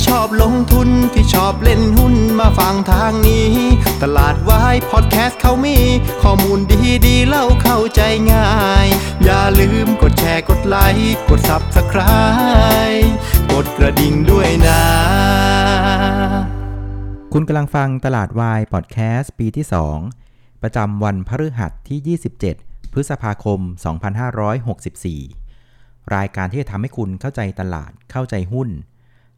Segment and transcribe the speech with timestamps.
[0.00, 3.50] ที่ชอบลงทุนที่ชอบเล่นหุ้นมาฟังทางนี้
[4.02, 5.78] ตลาดวายพอดแคสต์เขามี
[6.22, 8.00] ข้อมูลดีดีเล่าเข้าใจ
[8.32, 8.50] ง่า
[8.84, 8.86] ย
[9.24, 13.08] อย่าลืมกดแชร์กดไลค์กด Subscribe
[13.52, 14.82] กดกระดิ่งด้วยนะ
[17.32, 19.66] คุณกำลังฟังตลาดวายพอดแคสต์ปีที่
[20.14, 22.18] 2 ประจำวันพฤหัสที่
[22.54, 23.60] 27 พฤษภาคม
[25.26, 28.70] 2564 รายการที่จะทำให้คุณเข้าใจตลาดเข้าใจหุ้น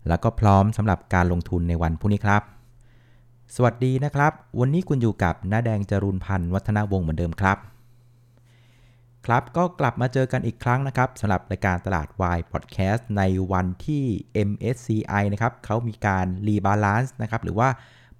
[0.08, 2.42] แล้วก็พร้อมสำหรับการลงทุนในวันพรุ่งนี้ครับ
[3.54, 7.58] สวัสดีนะครับ วันนี้คุณอยู่กับน้าแดงจรุนพันธ์วัฒนวงศ์เหมือนเดิมครับ
[9.26, 14.04] ครับก็กลับมาเจอกันอีกครั้งนะครับสำหรับรายการตลาดวายพอดแคสต์ในวันที่
[14.48, 17.68] MSCI นะครับเขามีการ rebalance นะครับหรือว่า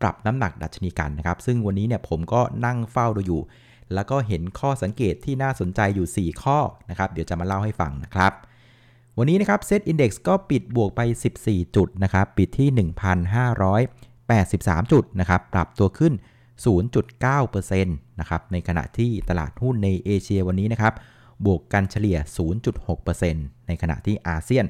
[0.01, 3.43] ปรับน้ำหนักดัชนีกันนะครับ ซึ่งวันนี้เนี่ยผมก็นั่งเฝ้าดูอยู่
[3.95, 6.59] แล้วก็เห็นข้อสังเกตที่น่าสนใจอยู่ 4 ข้อ
[6.91, 8.33] นะครับ เดี๋ยวจะมาเล่าให้ฟังนะครับ
[9.19, 11.01] วันนี้นะครับเซตอินดี x ก็ปิดบวกไป
[11.39, 12.69] 14 จุดนะครับ ปิดที่
[13.81, 16.13] 1,583 จุดนะครับ ปรับตัวขึ้น
[16.97, 20.95] 0.9%นะครับ ในขณะที่ตลาดหุ้นในเอเชียวันนี้นะครับ
[21.47, 22.17] บวกกันเฉลี่ย
[22.93, 24.65] 0.6%ในขณะที่อาเซียน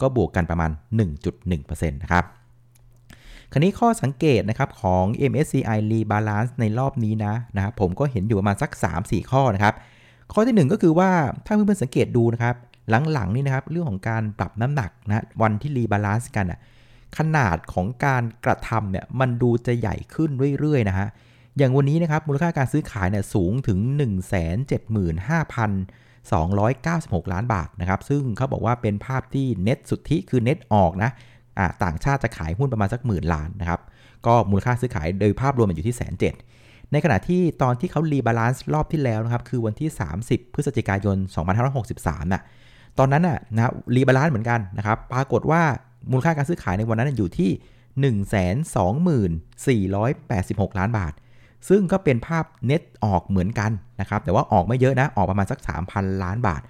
[0.00, 0.70] ก็บวกกันประมาณ
[1.30, 2.24] 1.1%นะครับ
[3.52, 8.70] คราวนี้ข้อสังเกตนะครับของ MSCI Rebalance ในรอบนี้นะนะครับผมก็เห็นอยู่ประมาณสัก
[9.02, 9.74] 3-4 ข้อนะครับ
[10.32, 11.10] ข้อที่ 1 ก็คือว่า
[11.46, 12.56] ถ้าเพื่อนๆสังเกตดูนะครับ
[13.12, 16.60] หลังๆนี่นะครับเรื่องของการปรับน้ำหนักนะวันที่ rebalance กันอะ
[17.18, 21.08] ขนาดของการกระทำเนี่ยมันดูจะใหญ่ขึ้นเรื่อยๆนะฮะ
[21.58, 23.78] อย่างวันนี้นะครับมูลค่าการซื้อขายเนี่ยสูงถึง
[26.36, 31.10] 175,296 ล้านบาทนะครับซึ่งเขาบอกว่าเป็นภาพที่เน็ตสุทธิคือเน็ตออกนะ
[31.58, 33.80] อ่าต่างชาติจะขายหุ้นประมาณสักหมื่นล้านนะครับ
[34.26, 36.34] ก็มูลค่าซื้อขายโดยภาพรวมมันอยู่ที่แสนเจ็ด
[36.92, 39.88] ในขณะที่ตอนที่เขา rebalance รอบที่แล้วนะครับคือวันที่
[40.22, 41.16] 30 พฤศจิกายน
[41.74, 42.42] 2563น่ะ
[42.98, 43.62] ตอนนั้นน่ะนะ
[43.94, 45.62] rebalance เหมือนกันนะครับ ปรากฏว่า
[46.10, 47.50] มูลค่าการซื้อขายในวันนั้นอยู่ที่
[49.90, 51.12] 124,86 ล้านบาท
[51.68, 55.58] ซึ่งก็เป็นภาพเน็ตออกเหมือนกันนะครับ แต่ว่าออกไม่เยอะนะ ออกประมาณสัก
[55.90, 56.62] 3,000 ล้านบาท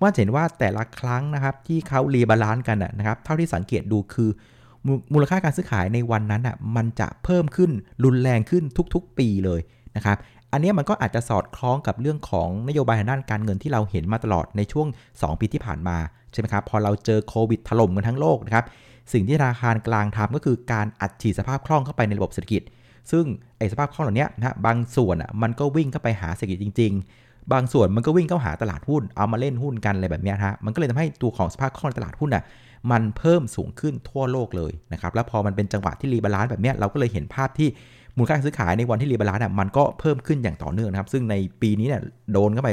[0.00, 4.30] ว่าเห็นว่าแต่ละครั้งนะครับที่เขา rebalance กันนะครับ เท่าที่สังเกตดูคือ
[5.12, 7.70] มูลค่าการซื้อขายในวันนั้นอะมันจะเพิ่มขึ้น
[8.04, 8.64] รุนแรงขึ้น
[8.94, 9.60] ทุกๆ ปีเลย
[9.96, 10.16] นะครับ
[10.52, 15.96] อันนี้มันก็อาจจะสอดคล้องกับเรื่องของนโยบายทางด้านการเงินที่เราเห็นมาตลอดในช่วง 2 ปีที่ผ่านมา
[16.32, 18.64] ใช่ไหมครับ พอเราเจอโควิดถล่มกันทั้งโลกนะครับ
[19.12, 22.62] สิ่งที่ธนาคารกลางทำก็คือการอัดฉีดสภาพคล่องเข้าไปในระบบเศรษฐกิจ
[23.10, 23.24] ซึ่ง
[23.58, 26.92] ไอ้สภาพคล่องเหล่านี้นะบางส่วนอะมันก็วิ่งเข้าไปหาเศรษฐกิจจริง
[27.22, 32.44] ๆ บางส่วนมันก็วิ่งเข้าหาตลาดหุ้น เอามาเล่นหุ้นกันอะไรแบบนี้ฮะ มันก็เลยทำให้ตัวของสภาพคล่องตลาดหุ้นอะ
[32.90, 37.68] มันเพิ่มสูงขึ้นทั่วโลกเลยนะครับ แล้วพอมันเป็นจังหวะที่ rebalance แบบนี้เราก็เลยเห็นภาพที่
[38.18, 42.02] มูลค่าซื้อขายในวันที่ rebalance เนี่ยมันก็เพิ่มขึ้นอย่างต่อเนื่องนะครับ ซึ่งในปีนี้เนี่ย
[42.32, 42.70] โดนเข้าไป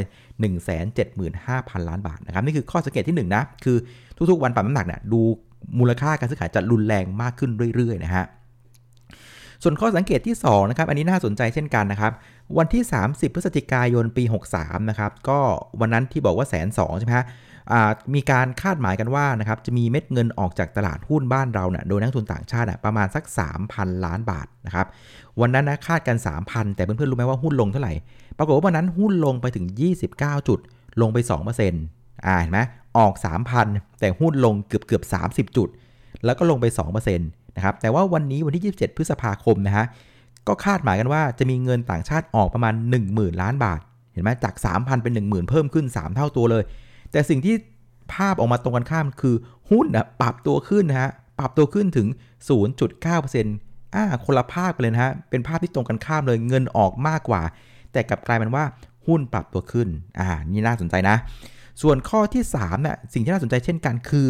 [0.93, 3.77] 175,000 ล้านบาทนะครับ นี่คือข้อสังเกตที่1 นะ คือ
[4.29, 5.21] ทุกๆ วันปรับน้ำหนักเนี่ยดู
[5.79, 8.25] มูลค่าการซื้อขายจะรุนแรงมากขึ้นเรื่อยๆนะฮะ
[9.63, 12.11] ส่วนข้อสังเกตที่2นะครับ อันนี้น่าสนใจเช่นกันนะครับ
[12.57, 14.23] วันที่ 30 พฤศจิกายนปี
[14.57, 15.39] 63 นะครับ ก็
[15.81, 17.25] วันนั้นที่บอกว่าแสนสองใช่ไหมฮะ
[18.13, 23.23] มีการคาดหมายกันว่านะครับจะมีเม็ดเงินออกจากตลาดหุ้นบ้านเราเนะ่ยโดยนักทุนต่างชาติประมาณสัก
[23.65, 24.87] 3,000 ล้านบาทนะครับ
[25.41, 26.17] วันนั้นนะคาดกัน
[26.47, 27.93] 3,000 แต่เพื่อนๆรู้ไหมว่าหุ้นลงเท่าไหร่
[28.37, 29.65] ปรากฏว่าวันนั้นหุ้นลงไปถึง
[30.07, 30.59] 29 จุด
[31.01, 31.17] ลงไป
[31.71, 32.59] 2%อ่าเห็นไหม
[32.97, 33.13] ออก
[33.57, 35.69] 3,000 แต่หุ้นลงเกือบเกือบ30 จุด
[36.25, 39.85] แล้วก็ลงไป 2%นะครับแต่ว่าวันนี้วันที่ 27 พฤษภาคมนะฮะ
[40.47, 42.73] ก็คาดหมายกันว่าจะมีเงินต่างชาติออกประมาณ
[43.07, 43.79] 10,000 ล้านบาท
[44.13, 46.63] เห็นไหมจาก 3,000 เป็น 10,000 เพิ่มขึ้น 3 เท่าตัวเลย
[47.11, 47.55] แต่สิ่งที่
[48.13, 49.35] ภาพออกมาตรงกันข้ามคือ
[49.69, 52.07] หุ้นนะปรับตัวขึ้นนะฮะปรับตัวขึ้นถึง
[52.81, 57.41] 0.9%อ่าคนละภาพเลยนะฮะ เป็นภาพที่ตรงกันข้ามเลยเงินออกมากกว่า
[57.91, 58.63] แต่กลับกลายเป็นว่า
[59.07, 59.87] หุ้นปรับตัวขึ้น
[60.19, 61.15] อ่า นี่น่าสนใจนะ
[61.81, 64.27] ส่วนข้อที่3เนี่ยสิ่งที่น่าสนใจเช่นกันคือ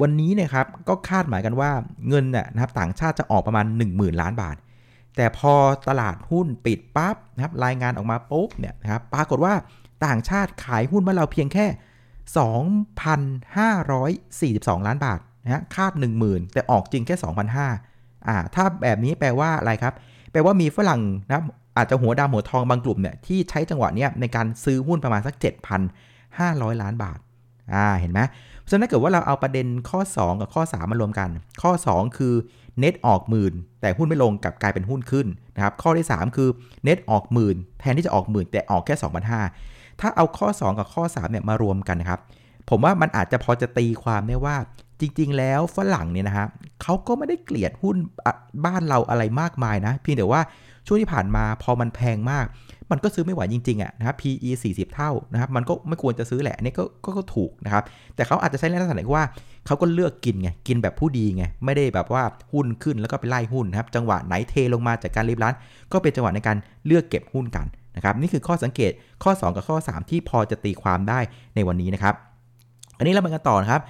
[0.00, 1.70] วันนี้เนี่ยครับก็คาดหมายกันว่า
[2.08, 4.56] เงินน่ยนะครับต่างชาติจะออกประมาณ 10,000 ล้านบาท
[5.16, 5.54] แต่พอ
[5.88, 9.54] ตลาดหุ้นปิดปั๊บนะครับรายงานออกมาปุ๊บเนี่ยนะครับปรากฏว่า
[10.06, 11.66] ต่างชาติขายหุ้นมาเราเพียงแค่
[12.22, 15.92] 2,542 ล้านบาทนะคาด
[16.22, 17.16] 10,000 แต่ออกจริงแค่
[17.70, 19.94] 2,500อ่าถ้าแบบนี้แปลว่าอะไรครับ
[20.32, 21.42] แปลว่ามีฝรั่งนะ
[21.76, 25.34] อาจจะหัวดำหัวทองบางกลุ่มเนี่ยที่ใช้จังหวะเนี้ยในการซื้อหุ้นประมาณสัก
[26.08, 27.18] 7,500 ล้านบาท
[27.74, 28.20] อ่าเห็นไหม
[28.58, 31.28] เพราะฉะนั้นถ้าเกิดว่าเราเอาประเด็นข้อ 2 กับข้อ 3 มารวมกัน
[31.62, 32.34] ข้อ 2 คือ
[32.78, 36.48] เน็ตออกหมื่นแต่หุ้นไม่ลงกับกลายเป็นหุ้นขึ้นนะครับข้อที่ 3 คือ
[36.84, 39.04] เน็ตออกหมื่นแทนที่จะออกหมื่นแต่ออกแค่ 2,500
[40.00, 42.20] ถ้าเอาข้อ 2 กับข้อ3เนี่ยมารวมกันครับ
[42.70, 44.56] ผมว่ามันอาจจะพอจะตีความได้ว่า
[45.00, 46.46] จริง ๆ แล้วฝรั่งเนี่ยนะฮะ
[46.82, 47.96] เขาก็ไม่ได้เกลียดหุ้น
[48.64, 50.42] บ้านเราอะไรมากมายนะ เพียงแต่ว่า
[50.86, 52.46] ช่วงที่ผ่านมาพอมันแพงมาก
[52.90, 57.84] มันก็ซื้อไม่ไหวจริงๆอะนะครับ PE 40 เท่านะครับ มันก็ไม่ควรจะซื้อแหละนี่ก็ก็ถูกนะครับ
[58.14, 59.24] แต่เขาอาจจะใช้ในลักษณะว่า
[59.66, 62.22] เขาก็เลือกกินไง กินแบบผู้ดีไง ไม่ได้แบบว่า
[62.52, 65.54] หุ้นขึ้นแล้วก็ไปไล่หุ้นนะครับ จังหวะไหนเทลงมาจากการรีบร้าน
[65.92, 66.56] ก็เป็นจังหวะในการ
[66.86, 67.66] เลือกเก็บหุ้นกัน
[67.96, 68.92] นะครับนี่คือข้อสังเกต
[69.24, 71.20] ข้อ 2 กับข้อ 3 ที่พอจะตีความได้
[71.54, 72.14] ในวันนี้นะครับ
[72.98, 73.82] อันนี้เรามากันต่อนะครับ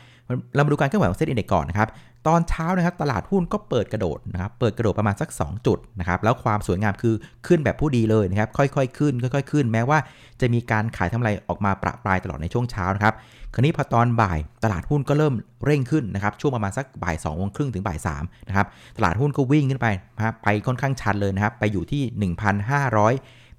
[0.54, 1.88] เรามาดูการเคลื่อนไหวของเซ็ตอินเด็กก่อนนะครับ
[2.28, 7.14] ตอนเช้านะครับตลาดหุ้นก็เปิดกระโดดนะครับเปิดกระโดดประมาณสัก 2 จุดนะครับแล้วความสวยงามคือ
[7.46, 9.98] ขึ้นแบบผู้ดีเลยนะครับค่อยๆขึ้น ค่อย ๆ ขึ้น แม้ว่า
[10.40, 13.14] จะมีการขายทำไรออกมาประปรายตลอดในช่วงเช้านะครับ
[13.54, 15.34] คราวนี้พอตอนบ่ายตลาดหุ้นก็เริ่ม
[15.64, 18.66] เร่งขึ้นนะครับช่วงประมาณสักบ่าย2องโมงครึ่งถึงบ่าย3นะครับ
[18.96, 22.02] ตลาดหุ้นก็วิ่งขึ้นไปนะครับไปค่อนข้างชันเลยนะครับไปอยู่ที่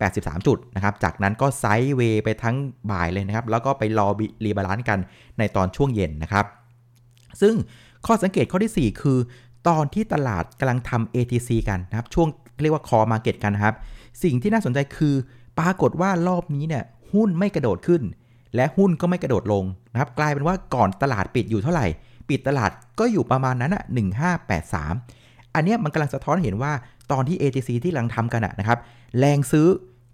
[0.01, 2.56] 83 จุดนะครับ จากนั้นก็ sideway ไปทั้ง
[2.92, 4.07] บ่ายเลยนะครับ แล้วก็ไปรอ
[4.46, 5.00] rebalance กัน
[5.40, 6.45] ในตอนช่วงเย็นนะครับ
[7.42, 7.56] ซึ่ง
[8.06, 9.18] ข้อสังเกตข้อที่ 4 คือ
[9.68, 12.28] ตอนที่ตลาดกำลังทำ ATC กันนะครับ ช่วง
[12.62, 13.75] เรียกว่าคอมาเก็ตกันนะครับ
[14.24, 15.16] สิ่งที่น่าสนใจคือ
[15.60, 18.01] ปรากฏว่ารอบนี้เนี่ยหุ้นไม่กระโดดขึ้น
[18.56, 19.63] และหุ้นก็ไม่กระโดดลง
[19.94, 21.88] นะครับ กลายเป็นว่าก่อนตลาดปิดอยู่เท่าไหร่
[22.30, 23.84] ปิดตลาดก็อยู่ประมาณนั้นอะ
[24.69, 26.72] 1583 อันนี้มันกำลังสะท้อนเห็นว่า
[27.12, 28.78] ตอนที่ ATC ที่กำลังทำกันนะครับ
[29.20, 29.68] แรงซื้อ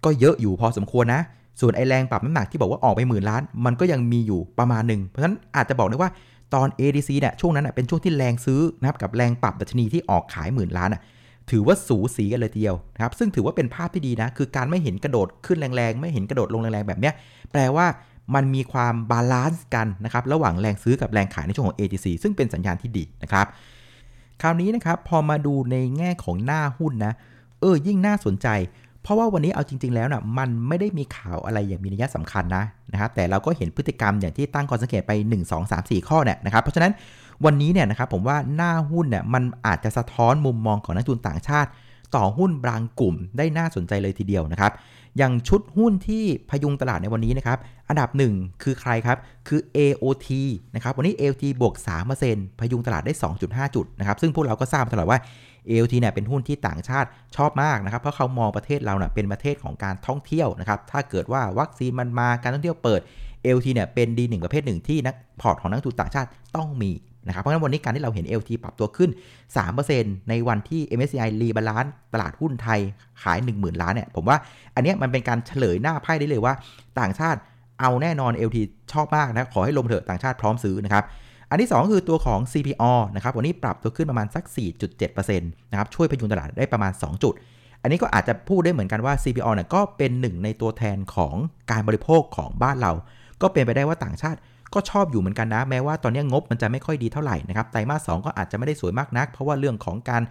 [0.04, 1.22] ก็เยอะอยู่พอสมควรนะ
[1.60, 6.10] ส่วนไอแรงปรับน้ำหนักที่บอกว่าออกไปหมื่นล้าน มันก็ยังมีอยู่ประมาณหนึ่ง เพราะฉะนั้นอาจจะบอกได้ว่า
[6.54, 11.02] ตอน ATC เนี่ยช่วงนั้นเป็นช่วงที่แรงซื้อนะครับกับแรงปรับดัชนีที่ออกขายหมื่นล้านอะ
[11.50, 17.14] ถือว่าสูสีกันเลยทีเดียวนะครับซึ่งถือว่าเป็นภาพที่ดีนะ คือการไม่เห็นกระโดดขึ้นแรงๆ ไม่เห็นกระโดดลงแรงๆ แบบเนี้ย
[17.52, 17.86] แปลว่า
[18.34, 23.46] มันมีความ balance กันนะครับระหว่างแรงซื้อกับแรงขายในช่วงของ ATC ซึ่งเป็นสัญญาณที่ดีนะครับ
[24.42, 27.12] คราวนี้นะครับพอมาดูในแง่ของหน้าหุ้นนะ
[27.60, 28.48] เออยิ่งน่าสนใจ
[29.02, 36.92] เพราะว่าวันนี้เอาจริง ๆ แล้วนะ่ะมันไม่ได้มีข่าวอะไรอย่างมีนัยสำคัญนะนะครับแต่เราก็เห็นพฤติกรรมอย่างที่ตั้งข้อสังเกตไป 1 2 3 4 ข้อเนี่ยนะครับเพราะฉะนั้น
[37.44, 41.70] วันนี้เนี่ยนะครับผมว่าหน้าหุ้นเนี่ยมันอาจจะสะท้อนมุมมองของนักทุนต่างชาติ
[42.16, 44.72] ต่อหุ้นบางกลุ่มได้น่าสนใจเลยทีเดียวนะครับ
[45.18, 47.58] อย่างชุดหุ้นที่พยุงตลาดในวันนี้นะครับ
[47.90, 50.28] อันดับหนึ่งคือใครครับ คือ AOT
[50.74, 51.74] นะครับ วันนี้ AOT บวก
[52.16, 53.12] 3%พยุงตลาดได้
[53.44, 55.18] 2.5 จุดนะครับ ซึ่งพวกเราก็ทราบตลอดว่า
[55.70, 63.00] AOT เนี่ยเป็นหุ้นที่ต่างชาติชอบมากนะครับ เพราะเขามองประเทศเราเน่ยเป็นประเทศของการท่องเที่ยวนะครับ ถ้าเกิดว่าวัคซีนมันมา การท่องเที่ยวเปิด
[63.44, 66.92] AOT เนี่ยเป็นดีหนึ่งประเภทหนึ่งที่นักพอร์ตของนักทุนต่างชาติต้องมี
[67.26, 69.10] นะครับ เพราะฉะนั้นวันนี้การที่เราเห็น LT ปรับตัวขึ้น
[69.70, 72.80] 3%ในวันที่ MSCI rebalance ตลาดหุ้นไทย
[73.22, 74.36] ขาย 10,000 ล้านเนี่ย ผมว่า
[74.74, 76.54] อันนี้มันเป็นการเฉลยหน้าไพ่ได้เลยว่า
[77.00, 77.38] ต่างชาติ
[77.80, 78.58] เอาแน่นอน LT
[78.92, 81.04] ชอบมากนะขอให้ลงเถอะต่างชาติพร้อมซื้อนะครับ
[81.50, 84.44] อันที่ 2 คือตัวของ CPO นะครับวันนี้ปรับตัวขึ้นประมาณสัก
[84.88, 87.34] 4.7%นะครับช่วยพยุงตลาดได้ประมาณ 2 จุด
[87.82, 91.34] อันนี้ก็อาจจะพูดได้เหมือนกันว่า CPO เนี่ยก็เป็นหนึ่งในตัวแทนของ
[91.70, 92.92] การบริโภคของบ้านเรา
[93.42, 94.38] ก็เป็นไปได้ว่าต่างชาติ
[94.74, 100.22] ก็ชอบอยู่เหมือนกันนะ แม้ว่าตอนนี้งบมันจะไม่ค่อยดีเท่าไหร่นะครับ ไตรมาส 2 ก็อาจจะไม่ได้สวยมากนัก เพราะว่าเรื่องของการ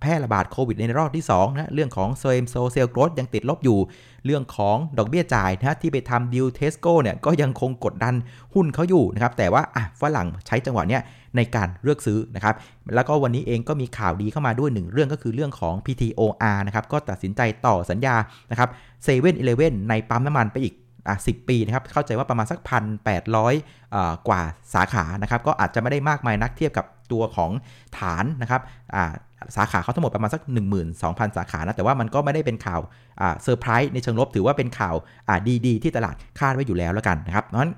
[0.00, 3.78] แพร่ระบาดโควิดในรอบที่2นะเรื่องของ same store sales growth ยังติดลบอยู่
[4.24, 8.14] เรื่องของดอกเบี้ยจ่ายนะที่ไปทำ deal Tesco เนี่ยก็ยังคงกดดัน
[8.54, 11.02] หุ้นเขาอยู่นะครับแต่ว่าอะฝรั่งใช้จังหวะเนี้ย
[11.36, 12.54] ในการเลือกซื้อนะครับ
[12.94, 18.14] แล้วก็วันนี้เองก็มีข่าวดีเข้ามาด้วยหนึ่งเรื่องก็คือเรื่องของ PTTOR นะครับ ก็ตัดสินใจต่อสัญญา
[18.50, 18.68] นะครับ
[19.04, 20.74] เซเว่นอีเลฟเวนในปั๊มน้ำมันไปอีก
[21.08, 23.54] อะสิบปีนะครับเข้าใจว่าประมาณสักพันแปดร้อย
[24.28, 24.42] กว่า
[24.74, 27.50] สาขานะครับก็อาจจะไม่ได้มากมายนักเทียบกับตัวของ
[27.98, 28.60] ฐานนะครับ
[29.56, 30.42] สาขาเขาทั้งหมดประมาณสัก
[30.88, 32.80] 12,000 สาขานะแต่ว่ามันก็ไม่ได้เป็นข่าว
[33.42, 34.94] เซอร์ไพรส์ในเชิงลบถือว่าเป็นข่าว
[35.66, 37.72] ดีๆ ที่ตลาดคาดไว้อยู่แล้วแล้วกันนะครับเพราะฉะนั้น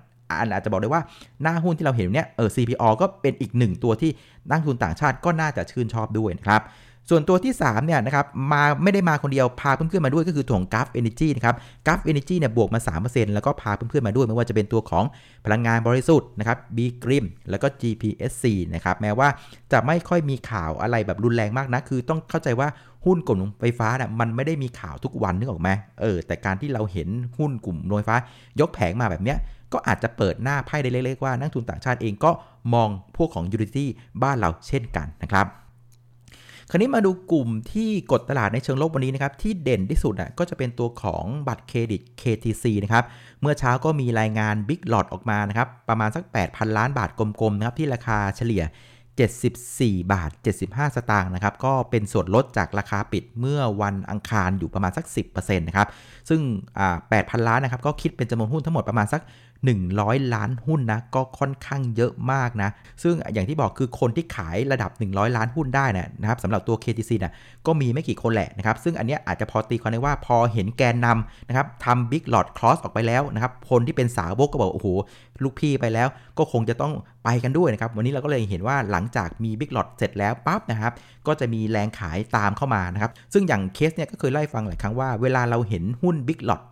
[0.53, 1.03] อาจจะบอกได้ว่า
[1.43, 4.11] หน้าหุ้นที่เราเห็นเนี่ยเออ CPALL ก็เป็นอีกหนึ่งตัวที่
[4.51, 6.63] นักทุนต่างชาติก็น่าจะชื่นชอบด้วยนะครับ
[7.09, 11.55] ส่วนตัวที่3เนี่ยนะครับมาไม่ได้มาคนเดียวพาเพื่อนๆมาด้วยก็คือตัวของ g u f Energy นะครับ
[11.87, 15.05] g u f Energy เนี่ยบวกมา 3%แล้วก็พาเพื่อนๆมาด้วยไม่ว่าจะเป็นตัวของ
[15.45, 19.29] พลังงานบริสุทธิ์นะครับ B Grim แล้วก็ GPSC นะครับแม้ว่า
[19.73, 22.69] จะไม่ค่อยมีข่าวอะไรแบบรุนแรงมากนะคือต้องเข้าใจว่า
[23.05, 28.17] หุ้นกลุ่มไฟฟ้าน่ะมันไม่ได้มีข่าวทุกวันนึกออกไหมเออแต่การที่เราเห็นหุ้นกลุ่มโรงไฟฟ้า
[28.61, 29.39] ยกแผงมาแบบเนี้ย
[29.73, 32.31] ก็อาจจะเปิดหน้าไพ่ได้เล็กๆว่านักทุนต่างชาติเองก็
[32.75, 33.85] มองพวกของ Unity
[34.23, 35.47] บ้านเราเช่นกันนะครับ
[36.73, 43.05] คราวนี้มาดูกลุ่มที่กดตลาดในเชิงลบวันนี้นะครับที่เด่นที่สุดอะก็จะเป็นตัวของบัตรเครดิต KTC นะครับ
[43.41, 48.63] เมื่อเช้าก็มีรายงาน Big Lot ออกมานะครับประมาณสัก 8,000 ล้านบาทกลมๆนะครับที่ราคาเฉลี่ย
[49.37, 50.31] 74 บาท
[50.65, 55.89] 75 สตางค์นะครับก็เป็นส่วนลดจากราคาปิดเมื่อวันอังคารอยู่ประมาณสัก 10%นะครับ
[56.29, 56.41] ซึ่ง
[56.95, 59.23] 8,000 ล้านนะครับก็คิดเป็นจำนวนหุ้นทั้งหมดประมาณสัก
[59.69, 62.71] 100 ล้านหุ้นนะก็ค่อนข้างเยอะมากนะ
[63.03, 65.87] ซึ่งอย่างที่บอกคือคนที่ขายระดับ 100 ล้านหุ้นได้
[66.21, 67.33] นะครับสำหรับตัว KTC นะ
[67.67, 74.89] ก็มีไม่กี่คนแหละนะครับ ซึ่งอันนี้อาจจะพอตีความได้ว่าพอเห็นแกนนำนะครับทำ Big Lot Cross ออกไปแล้วนะครับ คนที่เป็นสาวกก็บอกโอ้โห
[75.43, 76.93] ลูกพี่ไปแล้ว ก็คงจะต้อง
[77.25, 80.93] ไปกันด้วยนะครับ วันนี้เราก็เลยเห็นว่าหลังจากมี Big Lot เสร็จแล้วปั๊บนะครับ
[81.27, 86.63] ก็จะมีแรงขายตามเข้ามานะครับ ซึ่งอย่างเคสเนี่ยก็เคยไล่ฟังหลายครั้งว่าเวลาเราเห็นหุ้น Big Lot อด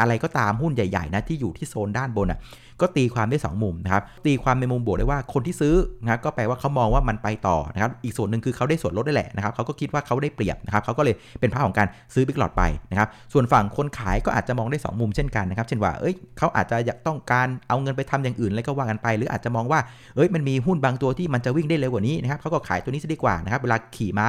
[0.00, 2.38] อะไรก็ตามหุ้นใหญ่ๆนะที่อยู่ที่โซนด้านบนอะ
[2.80, 19.80] ก็ตีความได้ 2 มุมนะครับตีความในมุมบวกได้ว่าคนที่ซื้อนะก็แปลว่าเขามองว่ามันไปต่อนะครับอีกส่วนหนึ่งคือเขาได้ส่วนลดได้แหละนะครับเขาก็คิดว่าเขาได้เปรียบนะครับเขาก็เลยเป็นภาพของการซื้อบิ๊กหลอดไปนะครับส่วนฝั่งคนขายก็อาจจะมองได้ 2 มุมเช่นกันนะครับเช่นว่าเอ้ยเขาอาจจะอยากต้องการเอาเงินไปทำอย่างอื่นอะไรก็ว่ากันไป หรืออาจจะมองว่า
[20.16, 24.26] เอ้ยมันมีหุ้นบางตัวที่มันจะวิ่งได้เร็วกว่านี้นะครับเขาก็ขายตัวนี้ซะดีกว่านะครับเวลาขี่ม้า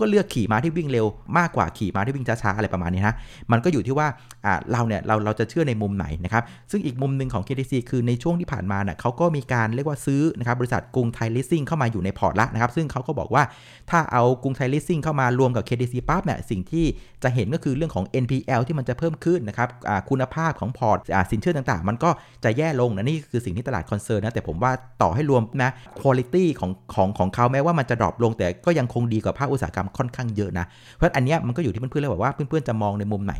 [0.00, 1.06] ก็เลือกขี่ม้าที่วิ่งเร็ว
[1.38, 3.16] มากกว่าขี่ม้าที่วิ่งช้าๆอะไรประมาณนี้นะ
[3.52, 4.06] มันก็อยู่ที่ว่า
[4.72, 13.42] เราเนี่ยเราเราจะเชื่อในมุมไหนนะครับซึ่งอีกมุมหนึ่งของ KTC คือในช่วงที่ผ่านมาเน่ยเขาก็มีการเรียกว่าซื้อนะครับบริษัทกรุงไทยลิสซิ่งเข้ามาอยู่ในพอร์ตละนะครับซึ่งเขาก็บอกว่า
[13.90, 16.84] ถ้าเอากรุงไทยลิสซิ่งเข้ามารวมกับ KTC ปั๊บเนี่ยสิ่งที่
[17.22, 19.68] จะเห็นก็คือเรื่องของ NPL ที่มันจะเพิ่มขึ้นนะครับ
[20.10, 20.98] คุณภาพของพอร์ต
[21.30, 22.10] สินเชื่อต่างๆ มันก็
[22.44, 25.70] จะแย่ลงนะนี่คือสิ่งที่ตลาด concern นะแต่ผมว่าต่อให้รวมนะ
[26.02, 33.34] คุณภาพของของของเขาแม้ว่ามันจะ drop ลง แต่ก็ยังคงดีกว่าภาคอุตสาหกรรมค่อนข้างเยอะนะเพราะอันนี้มันก็อยู่ที่เพื่อนๆเลยว่าเพื่อนๆจะมองในมุมไหน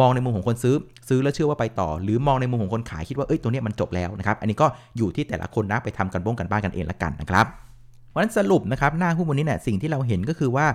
[0.00, 0.74] มองในมุมของคนซื้อ
[1.08, 7.46] ซื้อแล้วเชื่อว่าไปต่อ หรือมองในมุมของคนขายคิดว่าเอ้ยตัวนี้มันจบแล้วนะครับ อันนี้ก็อยู่ที่แต่ละคนนะไปทำการบ้งการบ้านกันเองละกันนะครับ
[8.14, 10.66] วันสรุปนะครับหน้าหุ้นวันนี้เนี่ยสิ่งที่เราเห็นก็คือว่า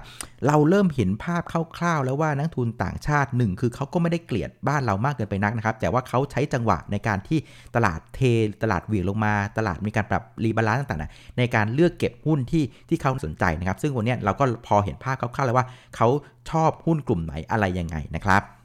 [0.47, 1.41] เราเริ่มเห็นภาพ
[1.77, 7.39] คร่าวๆ แล้วว่านักทุนต่างชาติหนึ่งคือเขาก็ไม่ได้เกลียดบ้านเรามากเกินไปนักนะครับ แต่ว่าเขาใช้จังหวะในการที่
[7.75, 8.19] ตลาดเท
[8.63, 16.07] ตลาดเหวี่ยงลงมา ตลาดมีการปรับ rebalance ต่างๆในการเลือกเก็บหุ้นที่ที่เขาสนใจนะครับ ซึ่งวันนี้เราก็พอเห็นภาพคร่าวๆแล้วว่าเขา
[16.51, 18.56] ชอบหุ้นกลุ่มไหนอะไรยังไงนะครับ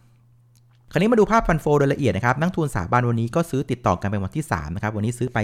[0.94, 5.38] คราวนี้มาดูภาพฟันโฟโดยละเอียดนะครับ นักทุนสถาบันวันนี้ก็ซื้อติดต่อกันเป็นวันที่3นะครับ วันนี้ซื้อไป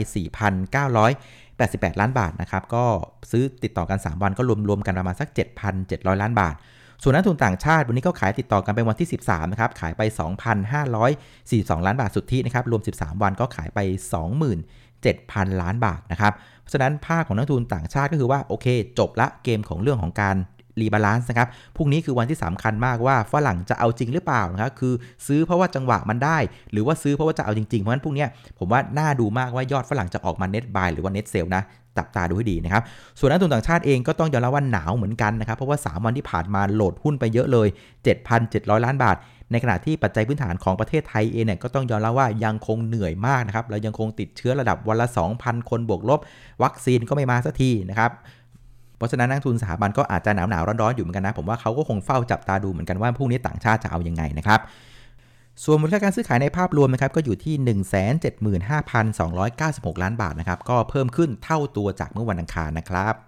[0.97, 2.85] 4,988 ล้านบาทนะครับ ก็
[3.31, 5.29] ซื้อติดต่อกัน 3 วันก็รวมๆกันประมาณสัก
[5.75, 6.55] 7,700 ล้านบาท
[7.03, 10.03] ส่วนนักทุนต่างชาติวันนี้ก็ขายติดต่อกันเป็นวันที่ 13 นะครับ ขายไป
[10.75, 13.79] 2,542 ล้านบาทสุทธินะครับ รวม 13 วันก็ขายไป
[14.71, 18.67] 27,000 ล้านบาทนะครับ เพราะฉะนั้นภาพของนักทุนต่างชาติก็คือว่าโอเค
[18.99, 20.37] จบละเกมของเรื่องของการ
[20.81, 24.95] rebalance นะครับพรุ่งนี้คือวันที่สำคัญมากว่าฝรั่งจะเอาจริงหรือเปล่านะครับคือ
[25.27, 26.39] ซื้อเพราะว่าจังหวะมันได้
[26.73, 28.27] หรือว่าซื้อเพราะว่าจะเอาจริงๆ เพราะฉะนั้นพรุ่งนี้
[28.59, 31.63] ผมว่าน่าดูมากว่ายอดฝรั่งจะออกมา net buy หรือว่า net sell นะ
[31.97, 32.83] จับตาดูให้ดีนะครับ
[33.19, 37.69] ส่วนนักลงทุนต่างชาติเองก็ต้องยอมรับว่าหนาวเหมือนกันนะครับ เพราะว่า 3 วันที่ผ่านมาโหลดหุ้นไปเยอะเลย
[38.27, 39.17] 7,700 ล้านบาท
[39.53, 45.07] ในขณะที่ปัจจัยพื้นฐานของประเทศไทยเองเนี่ยก็ต้องยอมรับว่ายังคงเหนื่อยมากนะครับ เรายังคงติดเชื้อระดับวันละ
[45.39, 46.21] 2,000 คนบวกลบ
[46.63, 48.11] วัคซีนก็ไม่มาสักทีนะครับ
[48.99, 54.61] เพราะฉะนั้นนักทุนสถาบันก็อาจจะหนาวหนาวร้อนๆอยู่เหมือนกันนะ ผมว่าเขาก็คงเฝ้าจับตาดูเหมือนกันว่าพรุ่งนี้ต่างชาติจะเอาอยัางไงนะครับ
[55.65, 57.55] ส่วนมูลค่าการซื้อขายในภาพรวมนะครับก็อยู่ที่
[59.19, 63.28] 175,296 ล้านบาทนะครับก็เพิ่มขึ้นเท่าตัวจากเมื่อวันอังคารนะครับ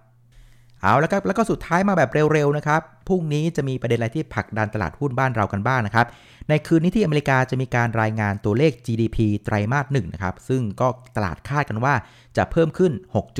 [0.83, 6.05] เอาแล้วครับแล้วก็สุดท้ายมาแบบเร็วๆนะครับพรุ่งนี้จะมีประเด็นอะไรที่ผลักดันตลาดหุ้นบ้านเรากันบ้างนะครับ
[6.49, 11.93] ในคืนนี้ที่อเมริกาจะมีการรายงานตัวเลข GDP ไตรมาสหนึ่งนะครับ ซึ่งก็ตลาดคาดกันว่า
[12.37, 12.91] จะเพิ่มขึ้น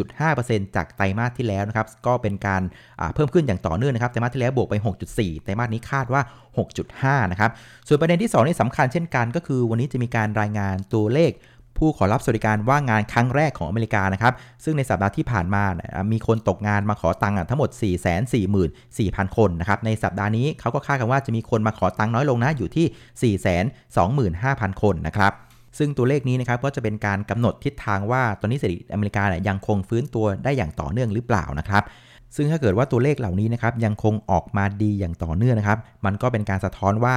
[0.09, 2.61] 6.5%จากไตรมาสที่แล้วนะครับ ก็เป็นการ
[3.15, 4.75] เพิ่มขึ้นอย่างต่อเนื่องนะครับไตรมาสที่แล้วบวกไป
[5.09, 6.21] 6.4 ไตรมาสนี้คาดว่า
[6.77, 7.51] 6.5 นะครับ
[7.87, 11.31] ส่วนประเด็นที่ 2 นี่สำคัญเช่นกันก็คือ วันนี้จะมีการรายงานตัวเลข
[11.77, 15.63] ผู้ขอรับสวัสดิการว่างงานครั้งแรกของอเมริกานะครับ ซึ่งในสัปดาห์ที่ผ่านมา
[16.11, 17.69] มีคนตกงานมาขอตังค์ทั้งหมด
[18.53, 23.35] 444,000 คนนะครับ ในสัปดาห์นี้เขาก็คาดกันว่าจะมีคนมาขอตังค์น้อยลงนะ อยู่ที่
[23.95, 25.31] 425,000 คนนะครับ
[25.77, 31.83] ซึ่งตัวเลขนี้นะครับก็จะเป็นการกำหนดทิศทางว่าตอนนี้เศรษฐกิจอเมริกาเนี่ยยังคงฟื้นตัวได้อย่างต่อเนื่องหรือเปล่านะครับ
[32.35, 37.15] ซึ่งถ้าเกิดว่าตัวเลขเหล่านี้นะครับยังคงออกมาดีอย่างต่อเนื่องนะครับ มันก็เป็นการสะท้อนว่า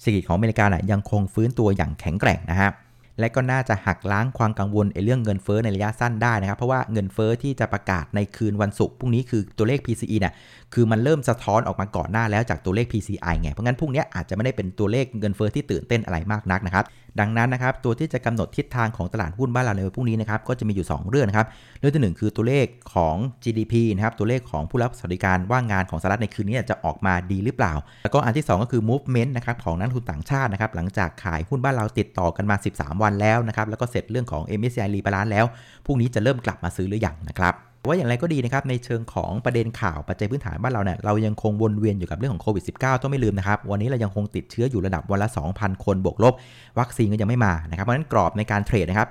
[0.00, 2.72] เศรษฐกิจของอเมริกาเนี่ยยังคงฟื้นตัวอย่างแข็งแกร่งนะครับ
[3.20, 10.34] และก็น่าจะหักล้างความกังวลในเรื่องเงินเฟ้อในระยะสั้นได้นะครับ เพราะว่าเงินเฟ้อที่จะประกาศในคืนวันศุกร์พรุ่งนี้คือตัวเลข PCE เนี่ย
[10.74, 16.86] คือมันเริ่มสะท้อนออกมาก่อนหน้าแล้วจากตัวเลข PCI ไง เพราะงั้นพรุ่งนี้อาจจะไม่ได้เป็นตัวเลขเงินเฟ้อที่ตื่นเต้นอะไรมากนักนะครับ
[17.20, 21.46] ดังนั้นนะครับตัวที่จะกำหนดทิศทางของตลาดหุ้นบ้านเราในวันพรุ่งนี้นะครับก็จะมีอยู่ 2 เรื่องนะครับ
[21.80, 35.44] เรื่องที่ 1 คือตัวเลขของ GDP นะครับตัวเลขของผู้รับสวัสดิการว่างงานของสหรัฐในคืนนี้จะออกมาดีหรือเปล่า แล้วก็อันที่ 2 ก็คือ movement นะครับของนักทุนต่างชาตินะครับหลังจากขายหุ้นบ้านเราติดต่อกันมา 13 วันแล้วนะครับแล้วก็เสร็จเรื่องของ MSCI รีบาลานแล้ว
[35.84, 37.54] พรุ่งนี้จะเริ่มกลับมาซื้อหรือยังนะครับ
[37.86, 46.34] ว่าอย่างไรก็ดีนะครับในเชิงของประเด็นข่าวปัจจัยพื้นฐานบ้านเราเนี่ยเรายังคงวนเวียนอยู่กับเรื่องของโควิด -19 ต้องไม่ลืมนะครับ วันนี้เรายังคงติดเชื้ออยู่ระดับวันละ 2,000 คนบวกลบ
[46.78, 49.08] วัคซีนก็ยังไม่มานะครับเพราะฉะนั้นกรอบในการเทรดนะครับ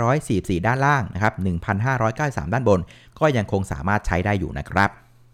[0.00, 1.34] 1,544 ด้านล่างนะครับ
[1.94, 2.80] 1,593 ด้านบน
[3.18, 4.90] ก็ยังคงสามารถใช้ได้อยู่นะครับ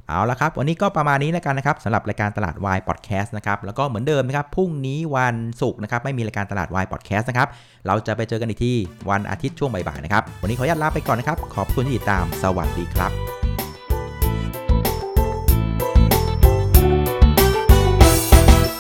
[0.09, 7.49] เอาละครับ วันนี้ก็ประมาณนี้แล้วกันนะครับสำหรับรายการตลาดวายพอดแคสต์นะครับ แล้วก็เหมือนเดิมนะครับ พรุ่งนี้วันศุกร์นะครับ ไม่มีรายการตลาดวายพอดแคสต์นะครับ
[7.87, 8.77] เราจะไปเจอกันอีกที่
[9.11, 13.38] วันอาทิตย์ช่วงบ่ายๆนะครับ วันนี้ขออนุญาตลาไปก่อนนะครับ ขอบคุณที่ติดตาม สวัสดีครับ